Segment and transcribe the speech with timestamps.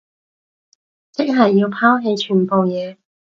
[1.11, 2.97] 即係要拋棄全部嘢